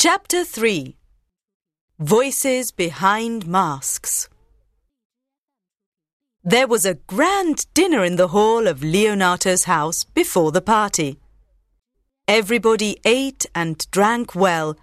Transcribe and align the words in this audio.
Chapter 0.00 0.44
3 0.44 0.94
Voices 1.98 2.70
Behind 2.70 3.48
Masks 3.48 4.28
There 6.44 6.68
was 6.68 6.86
a 6.86 6.94
grand 6.94 7.66
dinner 7.74 8.04
in 8.04 8.14
the 8.14 8.28
hall 8.28 8.68
of 8.68 8.84
Leonato's 8.84 9.64
house 9.64 10.04
before 10.04 10.52
the 10.52 10.60
party. 10.60 11.18
Everybody 12.28 12.98
ate 13.04 13.46
and 13.56 13.90
drank 13.90 14.36
well, 14.36 14.76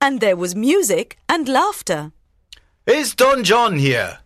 and 0.00 0.22
there 0.22 0.36
was 0.36 0.54
music 0.54 1.18
and 1.28 1.46
laughter. 1.50 2.12
Is 2.86 3.14
Don 3.14 3.44
John 3.44 3.76
here? 3.76 4.20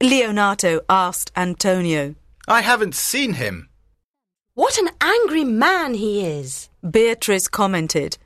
Leonato 0.00 0.80
asked 0.88 1.32
Antonio. 1.36 2.14
I 2.48 2.62
haven't 2.62 2.94
seen 2.94 3.34
him. 3.34 3.68
What 4.54 4.78
an 4.78 4.88
angry 5.02 5.44
man 5.44 5.92
he 5.92 6.24
is! 6.24 6.70
Beatrice 6.82 7.46
commented. 7.46 8.16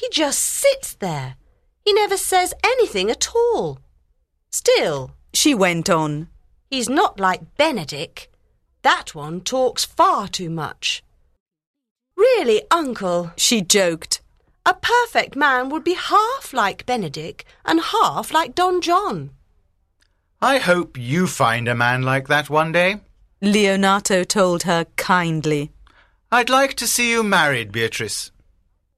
He 0.00 0.08
just 0.10 0.40
sits 0.40 0.94
there. 0.94 1.36
He 1.84 1.92
never 1.92 2.16
says 2.16 2.54
anything 2.64 3.10
at 3.10 3.28
all. 3.34 3.78
Still, 4.50 5.12
She 5.34 5.54
went 5.54 5.88
on. 5.90 6.28
he's 6.70 6.88
not 6.88 7.20
like 7.20 7.56
Benedick. 7.56 8.28
That 8.82 9.14
one 9.14 9.40
talks 9.42 9.84
far 9.84 10.26
too 10.28 10.48
much. 10.50 11.02
Really, 12.16 12.62
Uncle, 12.70 13.32
She 13.36 13.60
joked. 13.62 14.20
a 14.66 14.74
perfect 14.74 15.36
man 15.36 15.68
would 15.70 15.84
be 15.84 15.94
half 15.94 16.52
like 16.52 16.86
Benedick 16.86 17.42
and 17.64 17.80
half 17.80 18.32
like 18.32 18.54
Don 18.54 18.80
John. 18.80 19.30
I 20.40 20.58
hope 20.58 20.96
you 20.98 21.26
find 21.26 21.68
a 21.68 21.74
man 21.74 22.02
like 22.02 22.28
that 22.28 22.48
one 22.50 22.72
day. 22.72 23.00
Leonato 23.42 24.26
told 24.26 24.62
her 24.64 24.84
kindly. 24.96 25.72
I'd 26.32 26.50
like 26.50 26.74
to 26.74 26.86
see 26.86 27.10
you 27.10 27.22
married, 27.22 27.72
Beatrice. 27.72 28.30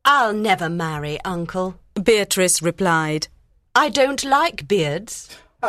I'll 0.04 0.32
never 0.32 0.68
marry, 0.68 1.20
Uncle. 1.24 1.78
Beatrice 2.02 2.60
replied. 2.62 3.28
I 3.74 3.88
don't 3.88 4.24
like 4.24 4.68
beards. 4.68 5.28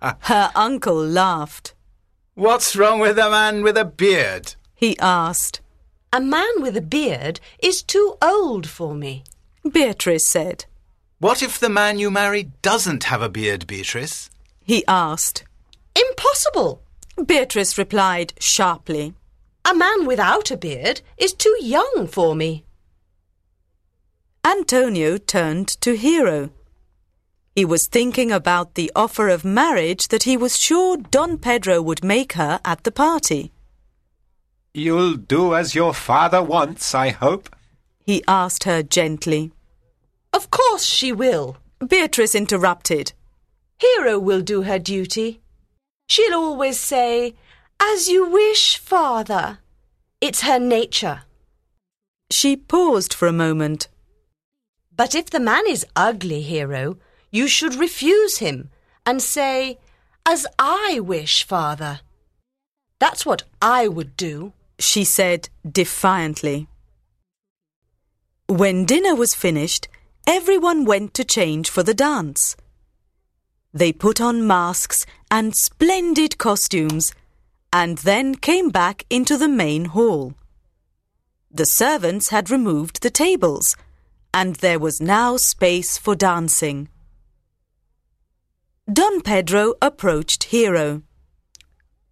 Her 0.00 0.50
uncle 0.54 0.96
laughed. 0.96 1.74
What's 2.34 2.76
wrong 2.76 2.98
with 3.00 3.18
a 3.18 3.30
man 3.30 3.62
with 3.62 3.76
a 3.76 3.84
beard? 3.84 4.54
He 4.74 4.98
asked. 4.98 5.60
A 6.12 6.20
man 6.20 6.60
with 6.60 6.76
a 6.76 6.82
beard 6.82 7.40
is 7.58 7.82
too 7.82 8.16
old 8.22 8.68
for 8.68 8.94
me. 8.94 9.24
Beatrice 9.70 10.28
said. 10.28 10.64
What 11.18 11.42
if 11.42 11.58
the 11.58 11.68
man 11.70 11.98
you 11.98 12.10
marry 12.10 12.50
doesn't 12.62 13.04
have 13.04 13.22
a 13.22 13.28
beard, 13.28 13.66
Beatrice? 13.66 14.28
He 14.62 14.84
asked. 14.86 15.44
Impossible! 15.94 16.82
Beatrice 17.24 17.78
replied 17.78 18.34
sharply. 18.38 19.14
A 19.64 19.74
man 19.74 20.04
without 20.06 20.50
a 20.50 20.56
beard 20.56 21.00
is 21.16 21.32
too 21.32 21.56
young 21.60 22.06
for 22.06 22.34
me. 22.34 22.65
Antonio 24.46 25.18
turned 25.18 25.66
to 25.80 25.96
Hero. 25.96 26.50
He 27.56 27.64
was 27.64 27.88
thinking 27.88 28.30
about 28.30 28.76
the 28.76 28.92
offer 28.94 29.28
of 29.28 29.44
marriage 29.44 30.06
that 30.08 30.22
he 30.22 30.36
was 30.36 30.56
sure 30.56 30.98
Don 30.98 31.36
Pedro 31.36 31.82
would 31.82 32.04
make 32.04 32.34
her 32.34 32.60
at 32.64 32.84
the 32.84 32.92
party. 32.92 33.50
You'll 34.72 35.14
do 35.16 35.56
as 35.56 35.74
your 35.74 35.92
father 35.92 36.40
wants, 36.44 36.94
I 36.94 37.08
hope. 37.08 37.56
He 38.04 38.22
asked 38.28 38.62
her 38.62 38.84
gently. 38.84 39.50
Of 40.32 40.48
course 40.52 40.84
she 40.84 41.10
will. 41.10 41.56
Beatrice 41.84 42.36
interrupted. 42.36 43.14
Hero 43.80 44.16
will 44.16 44.42
do 44.42 44.62
her 44.62 44.78
duty. 44.78 45.40
She'll 46.08 46.34
always 46.38 46.78
say, 46.78 47.34
As 47.80 48.08
you 48.08 48.30
wish, 48.30 48.78
father. 48.78 49.58
It's 50.20 50.42
her 50.42 50.60
nature. 50.60 51.22
She 52.30 52.54
paused 52.54 53.12
for 53.12 53.26
a 53.26 53.32
moment. 53.32 53.88
But 54.96 55.14
if 55.14 55.30
the 55.30 55.40
man 55.40 55.64
is 55.68 55.86
ugly, 55.94 56.42
Hero, 56.42 56.96
you 57.30 57.48
should 57.48 57.74
refuse 57.74 58.38
him 58.38 58.70
and 59.04 59.22
say, 59.22 59.78
As 60.24 60.46
I 60.58 61.00
wish, 61.00 61.44
father. 61.44 62.00
That's 62.98 63.26
what 63.26 63.42
I 63.60 63.88
would 63.88 64.16
do. 64.16 64.54
She 64.78 65.04
said 65.04 65.48
defiantly. 65.70 66.66
When 68.48 68.86
dinner 68.86 69.14
was 69.14 69.34
finished, 69.34 69.88
everyone 70.26 70.84
went 70.84 71.12
to 71.14 71.24
change 71.24 71.68
for 71.68 71.82
the 71.82 71.94
dance. 71.94 72.56
They 73.74 73.92
put 73.92 74.20
on 74.20 74.46
masks 74.46 75.04
and 75.30 75.54
splendid 75.54 76.38
costumes 76.38 77.12
and 77.72 77.98
then 77.98 78.36
came 78.36 78.70
back 78.70 79.04
into 79.10 79.36
the 79.36 79.48
main 79.48 79.86
hall. 79.86 80.34
The 81.50 81.64
servants 81.64 82.30
had 82.30 82.50
removed 82.50 83.02
the 83.02 83.10
tables 83.10 83.76
and 84.36 84.56
there 84.56 84.78
was 84.78 85.00
now 85.00 85.38
space 85.38 85.96
for 85.96 86.14
dancing. 86.14 86.90
Don 88.92 89.22
Pedro 89.22 89.72
approached 89.80 90.44
Hero. 90.54 91.02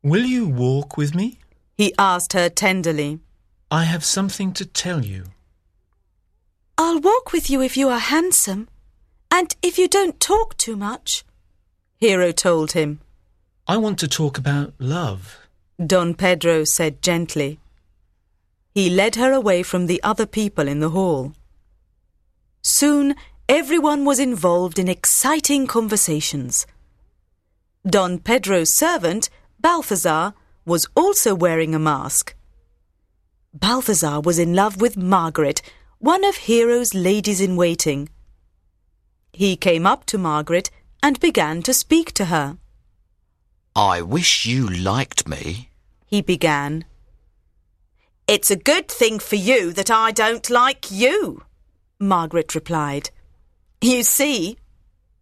Will 0.02 0.24
you 0.24 0.48
walk 0.48 0.96
with 0.96 1.14
me? 1.14 1.38
He 1.76 1.92
asked 1.98 2.32
her 2.32 2.48
tenderly. 2.48 3.20
I 3.70 3.84
have 3.84 4.06
something 4.06 4.54
to 4.54 4.64
tell 4.64 5.04
you. 5.04 5.24
I'll 6.78 6.98
walk 6.98 7.30
with 7.34 7.50
you 7.50 7.60
if 7.60 7.76
you 7.76 7.90
are 7.90 7.98
handsome 8.16 8.68
and 9.30 9.54
if 9.62 9.76
you 9.76 9.86
don't 9.86 10.18
talk 10.18 10.56
too 10.56 10.76
much, 10.76 11.24
Hero 11.98 12.32
told 12.32 12.72
him. 12.72 13.00
I 13.68 13.76
want 13.76 13.98
to 13.98 14.08
talk 14.08 14.38
about 14.38 14.72
love. 14.78 15.46
Don 15.76 16.14
Pedro 16.14 16.64
said 16.64 17.02
gently. 17.02 17.60
He 18.72 18.88
led 18.88 19.16
her 19.16 19.32
away 19.32 19.62
from 19.62 19.86
the 19.86 20.02
other 20.02 20.26
people 20.26 20.68
in 20.68 20.80
the 20.80 20.90
hall. 20.90 21.34
Soon 22.66 23.14
everyone 23.46 24.06
was 24.06 24.18
involved 24.18 24.78
in 24.78 24.88
exciting 24.88 25.66
conversations. 25.66 26.66
Don 27.86 28.18
Pedro's 28.18 28.74
servant, 28.74 29.28
Balthazar, 29.60 30.32
was 30.64 30.86
also 30.96 31.34
wearing 31.34 31.74
a 31.74 31.78
mask. 31.78 32.34
Balthazar 33.52 34.18
was 34.18 34.38
in 34.38 34.54
love 34.54 34.80
with 34.80 34.96
Margaret, 34.96 35.60
one 35.98 36.24
of 36.24 36.36
Hero's 36.36 36.94
ladies 36.94 37.38
in 37.38 37.54
waiting. 37.54 38.08
He 39.34 39.56
came 39.56 39.84
up 39.86 40.06
to 40.06 40.16
Margaret 40.16 40.70
and 41.02 41.20
began 41.20 41.60
to 41.64 41.74
speak 41.74 42.12
to 42.14 42.26
her. 42.26 42.56
I 43.76 44.00
wish 44.00 44.46
you 44.46 44.66
liked 44.66 45.28
me. 45.28 45.68
He 46.06 46.22
began. 46.22 46.86
It's 48.26 48.50
a 48.50 48.56
good 48.56 48.88
thing 48.88 49.18
for 49.18 49.36
you 49.36 49.70
that 49.74 49.90
I 49.90 50.12
don't 50.12 50.48
like 50.48 50.90
you, 50.90 51.42
Margaret 52.00 52.54
replied. 52.54 53.10
You 53.80 54.02
see, 54.02 54.56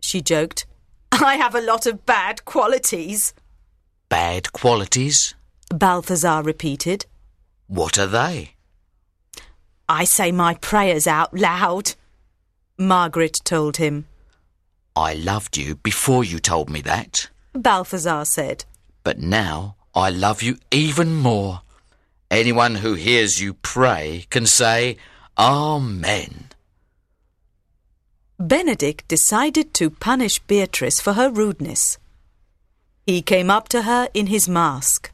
she 0.01 0.21
joked, 0.21 0.67
I 1.13 1.37
have 1.37 1.55
a 1.55 1.61
lot 1.61 1.87
of 1.87 2.07
bad 2.07 2.45
qualities. 2.45 3.35
Bad 4.09 4.53
qualities? 4.53 5.35
Balthazar 5.71 6.43
repeated. 6.43 7.07
What 7.67 7.99
are 7.99 8.07
they? 8.07 8.55
I 9.89 10.05
say 10.05 10.33
my 10.33 10.55
prayers 10.55 11.07
out 11.07 11.35
loud, 11.35 11.95
Margaret 12.79 13.41
told 13.45 13.77
him. 13.77 14.07
I 14.95 15.15
loved 15.15 15.57
you 15.57 15.77
before 15.77 16.25
you 16.25 16.39
told 16.39 16.69
me 16.69 16.81
that. 16.83 17.29
Balthazar 17.55 18.25
said. 18.25 18.65
But 19.05 19.19
now 19.19 19.77
I 19.95 20.11
love 20.11 20.43
you 20.43 20.59
even 20.71 21.15
more. 21.15 21.63
Anyone 22.31 22.77
who 22.77 22.95
hears 22.95 23.41
you 23.41 23.55
pray 23.55 24.27
can 24.31 24.47
say, 24.47 24.97
Amen. 25.39 26.52
Benedick 28.43 29.07
decided 29.07 29.73
to 29.75 29.89
punish 29.89 30.41
Beatrice 30.41 31.01
for 31.01 31.13
her 31.13 31.31
rudeness. 31.31 31.99
He 33.07 33.23
came 33.23 33.51
up 33.51 33.69
to 33.69 33.83
her 33.83 34.09
in 34.15 34.27
his 34.27 34.49
mask. 34.49 35.13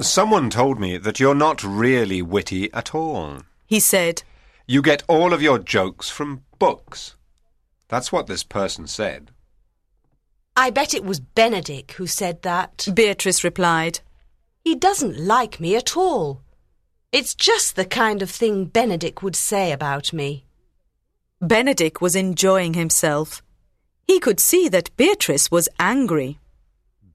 Someone 0.00 0.48
told 0.48 0.78
me 0.78 0.96
that 0.96 1.18
you're 1.18 1.34
not 1.34 1.64
really 1.64 2.22
witty 2.22 2.72
at 2.72 2.94
all. 2.94 3.40
He 3.66 3.80
said, 3.80 4.22
You 4.64 4.80
get 4.80 5.02
all 5.08 5.32
of 5.32 5.42
your 5.42 5.58
jokes 5.58 6.08
from 6.08 6.44
books. 6.60 7.16
That's 7.88 8.12
what 8.12 8.28
this 8.28 8.44
person 8.44 8.86
said. 8.86 9.32
I 10.56 10.70
bet 10.70 10.94
it 10.94 11.04
was 11.04 11.18
Benedick 11.20 11.92
who 11.92 12.06
said 12.06 12.42
that. 12.42 12.86
Beatrice 12.94 13.42
replied. 13.42 14.00
He 14.64 14.76
doesn't 14.76 15.18
like 15.18 15.58
me 15.58 15.74
at 15.74 15.96
all. 15.96 16.42
It's 17.10 17.34
just 17.34 17.74
the 17.74 17.84
kind 17.84 18.22
of 18.22 18.30
thing 18.30 18.68
Benedick 18.68 19.20
would 19.20 19.34
say 19.34 19.72
about 19.72 20.12
me. 20.12 20.44
Benedick 21.42 22.00
was 22.00 22.16
enjoying 22.16 22.74
himself. 22.74 23.42
He 24.06 24.18
could 24.18 24.40
see 24.40 24.68
that 24.68 24.96
Beatrice 24.96 25.50
was 25.50 25.68
angry. 25.78 26.38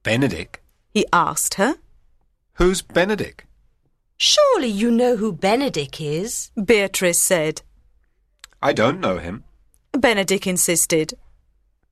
Benedick? 0.03 0.61
He 0.91 1.05
asked 1.11 1.55
her. 1.55 1.75
Who's 2.53 2.81
Benedick? 2.81 3.41
Surely 4.17 4.67
you 4.67 4.91
know 4.91 5.17
who 5.17 5.33
Benedick 5.33 5.99
is. 5.99 6.51
Beatrice 6.63 7.19
said. 7.19 7.63
I 8.61 8.71
don't 8.71 9.01
know 9.01 9.17
him. 9.17 9.43
Benedick 9.91 10.47
insisted. 10.47 11.13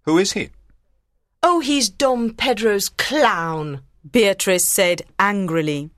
Who 0.04 0.18
is 0.18 0.34
he? 0.34 0.50
Oh, 1.44 1.60
he's 1.60 1.90
Don 1.90 2.34
Pedro's 2.34 2.90
clown. 2.90 3.82
Beatrice 4.10 4.68
said 4.70 5.02
angrily. 5.20 5.90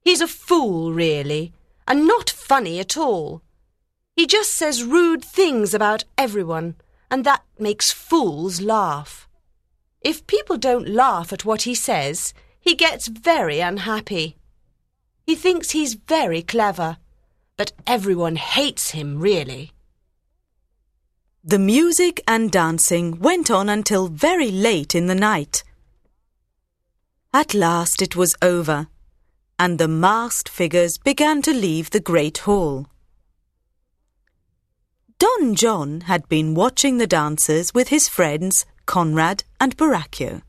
He's 0.00 0.20
a 0.20 0.28
fool, 0.28 0.92
really, 0.92 1.52
and 1.86 2.06
not 2.06 2.30
funny 2.30 2.78
at 2.78 2.96
all. 2.96 3.42
He 4.14 4.26
just 4.26 4.52
says 4.52 4.84
rude 4.84 5.24
things 5.24 5.74
about 5.74 6.04
everyone, 6.16 6.76
and 7.10 7.24
that 7.24 7.42
makes 7.58 7.92
fools 7.92 8.60
laugh. 8.60 9.28
If 10.00 10.26
people 10.26 10.56
don't 10.56 10.88
laugh 10.88 11.32
at 11.32 11.44
what 11.44 11.62
he 11.62 11.74
says, 11.74 12.32
he 12.60 12.74
gets 12.74 13.08
very 13.08 13.60
unhappy. 13.60 14.36
He 15.26 15.34
thinks 15.34 15.70
he's 15.70 15.94
very 15.94 16.42
clever, 16.42 16.98
but 17.56 17.72
everyone 17.86 18.36
hates 18.36 18.90
him, 18.90 19.18
really. 19.18 19.72
The 21.42 21.58
music 21.58 22.22
and 22.26 22.50
dancing 22.50 23.18
went 23.18 23.50
on 23.50 23.68
until 23.68 24.08
very 24.08 24.50
late 24.50 24.94
in 24.94 25.08
the 25.08 25.14
night. 25.14 25.64
At 27.32 27.52
last 27.52 28.00
it 28.00 28.14
was 28.14 28.36
over, 28.40 28.86
and 29.58 29.78
the 29.78 29.88
masked 29.88 30.48
figures 30.48 30.98
began 30.98 31.42
to 31.42 31.52
leave 31.52 31.90
the 31.90 32.00
great 32.00 32.38
hall. 32.38 32.86
Don 35.24 35.54
John 35.54 36.02
had 36.02 36.28
been 36.28 36.52
watching 36.54 36.98
the 36.98 37.06
dancers 37.06 37.72
with 37.72 37.88
his 37.88 38.10
friends 38.10 38.66
Conrad 38.84 39.42
and 39.58 39.74
Borachio. 39.74 40.42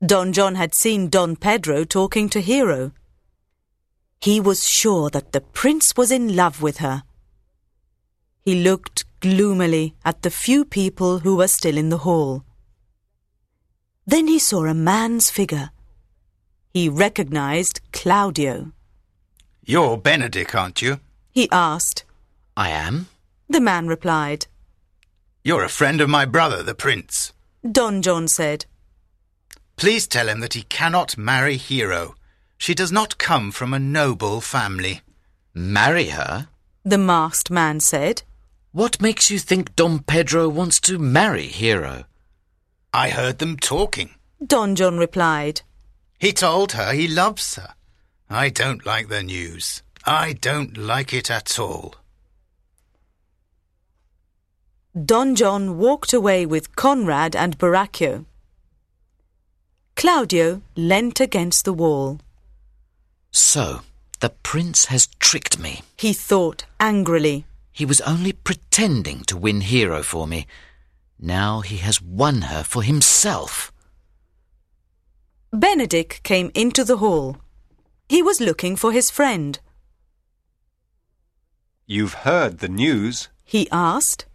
Don 0.00 0.32
John 0.32 0.54
had 0.54 0.74
seen 0.74 1.10
Don 1.10 1.36
Pedro 1.36 1.84
talking 1.84 2.30
to 2.30 2.40
Hero. 2.40 2.92
He 4.22 4.40
was 4.40 4.66
sure 4.66 5.10
that 5.10 5.32
the 5.32 5.42
prince 5.42 5.92
was 5.98 6.10
in 6.10 6.34
love 6.34 6.62
with 6.62 6.78
her. 6.78 7.02
He 8.40 8.54
looked 8.54 9.04
gloomily 9.20 9.96
at 10.02 10.22
the 10.22 10.30
few 10.30 10.64
people 10.64 11.18
who 11.18 11.36
were 11.36 11.46
still 11.46 11.76
in 11.76 11.90
the 11.90 12.04
hall. 12.08 12.44
Then 14.06 14.28
he 14.28 14.38
saw 14.38 14.64
a 14.64 14.72
man's 14.72 15.28
figure. 15.28 15.72
He 16.72 16.88
recognized 16.88 17.82
Claudio. 17.92 18.72
You're 19.62 19.98
Benedick, 19.98 20.54
aren't 20.54 20.80
you? 20.80 21.00
He 21.32 21.50
asked. 21.52 22.04
I 22.56 22.70
am. 22.70 23.08
The 23.52 23.60
man 23.60 23.86
replied. 23.86 24.46
You're 25.44 25.62
a 25.62 25.68
friend 25.68 26.00
of 26.00 26.08
my 26.08 26.24
brother, 26.24 26.62
the 26.62 26.74
prince. 26.74 27.34
Don 27.70 28.00
John 28.00 28.26
said. 28.26 28.64
Please 29.76 30.06
tell 30.06 30.26
him 30.26 30.40
that 30.40 30.54
he 30.54 30.62
cannot 30.62 31.18
marry 31.18 31.58
Hero. 31.58 32.14
She 32.56 32.74
does 32.74 32.90
not 32.90 33.18
come 33.18 33.52
from 33.52 33.74
a 33.74 33.78
noble 33.78 34.40
family. 34.40 35.02
Marry 35.52 36.06
her? 36.06 36.48
The 36.82 36.96
masked 36.96 37.50
man 37.50 37.80
said. 37.80 38.22
What 38.70 39.02
makes 39.02 39.30
you 39.30 39.38
think 39.38 39.76
Don 39.76 39.98
Pedro 39.98 40.48
wants 40.48 40.80
to 40.80 40.98
marry 40.98 41.48
Hero? 41.48 42.04
I 42.94 43.10
heard 43.10 43.38
them 43.38 43.58
talking. 43.58 44.14
Don 44.42 44.74
John 44.76 44.96
replied. 44.96 45.60
He 46.18 46.32
told 46.32 46.72
her 46.72 46.94
he 46.94 47.06
loves 47.06 47.56
her. 47.56 47.74
I 48.30 48.48
don't 48.48 48.86
like 48.86 49.08
the 49.08 49.22
news. 49.22 49.82
I 50.06 50.32
don't 50.32 50.78
like 50.78 51.12
it 51.12 51.30
at 51.30 51.58
all. 51.58 51.96
Don 54.94 55.34
John 55.34 55.78
walked 55.78 56.12
away 56.12 56.44
with 56.44 56.76
Conrad 56.76 57.34
and 57.34 57.56
Borachio. 57.56 58.26
Claudio 59.96 60.60
leant 60.76 61.18
against 61.18 61.64
the 61.64 61.72
wall. 61.72 62.20
So, 63.30 63.80
the 64.20 64.28
prince 64.28 64.86
has 64.86 65.08
tricked 65.18 65.58
me. 65.58 65.80
He 65.96 66.12
thought 66.12 66.66
angrily. 66.78 67.46
He 67.72 67.86
was 67.86 68.02
only 68.02 68.32
pretending 68.32 69.20
to 69.24 69.36
win 69.38 69.62
Hero 69.62 70.02
for 70.02 70.26
me. 70.26 70.46
Now 71.18 71.60
he 71.60 71.78
has 71.78 72.02
won 72.02 72.42
her 72.42 72.62
for 72.62 72.82
himself. 72.82 73.72
Benedick 75.54 76.22
came 76.22 76.50
into 76.54 76.84
the 76.84 76.98
hall. 76.98 77.38
He 78.10 78.22
was 78.22 78.42
looking 78.42 78.76
for 78.76 78.92
his 78.92 79.10
friend. 79.10 79.58
You've 81.86 82.14
heard 82.28 82.58
the 82.58 82.68
news. 82.68 83.28
He 83.42 83.70
asked. 83.70 84.26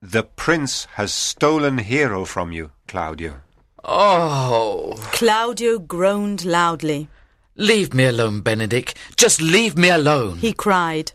The 0.00 0.22
prince 0.22 0.84
has 0.92 1.12
stolen 1.12 1.78
Hero 1.78 2.24
from 2.24 2.52
you, 2.52 2.70
Claudio. 2.86 3.40
Oh! 3.82 4.94
Claudio 5.12 5.80
groaned 5.80 6.44
loudly. 6.44 7.08
Leave 7.56 7.92
me 7.92 8.04
alone, 8.04 8.42
Benedick. 8.42 8.94
Just 9.16 9.42
leave 9.42 9.76
me 9.76 9.88
alone. 9.88 10.38
He 10.38 10.52
cried. 10.52 11.12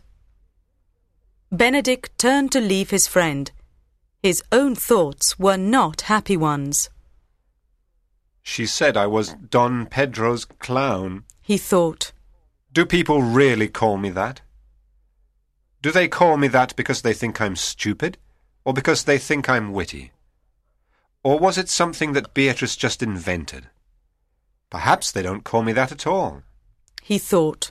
Benedick 1.50 2.10
turned 2.18 2.52
to 2.52 2.60
leave 2.60 2.90
his 2.90 3.06
friend. 3.06 3.50
His 4.22 4.42
own 4.52 4.74
thoughts 4.74 5.38
were 5.38 5.56
not 5.56 6.02
happy 6.02 6.36
ones. 6.36 6.90
She 8.42 8.66
said 8.66 8.96
I 8.96 9.06
was 9.06 9.34
Don 9.34 9.86
Pedro's 9.86 10.44
clown. 10.44 11.24
He 11.40 11.56
thought. 11.56 12.12
Do 12.72 12.84
people 12.84 13.22
really 13.22 13.68
call 13.68 13.96
me 13.96 14.10
that? 14.10 14.42
Do 15.80 15.90
they 15.90 16.08
call 16.08 16.36
me 16.36 16.48
that 16.48 16.76
because 16.76 17.00
they 17.00 17.14
think 17.14 17.40
I'm 17.40 17.56
stupid, 17.56 18.18
or 18.64 18.72
because 18.72 19.04
they 19.04 19.18
think 19.18 19.48
I'm 19.48 19.72
witty? 19.72 20.12
Or 21.22 21.38
was 21.38 21.56
it 21.56 21.68
something 21.68 22.12
that 22.12 22.34
Beatrice 22.34 22.76
just 22.76 23.02
invented? 23.02 23.68
Perhaps 24.70 25.12
they 25.12 25.22
don't 25.22 25.44
call 25.44 25.62
me 25.62 25.72
that 25.72 25.92
at 25.92 26.06
all. 26.06 26.42
He 27.02 27.18
thought. 27.18 27.70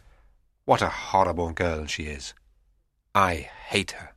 What 0.66 0.82
a 0.82 0.90
horrible 0.90 1.52
girl 1.52 1.86
she 1.86 2.04
is. 2.04 2.34
I 3.14 3.50
hate 3.68 3.92
her. 3.92 4.13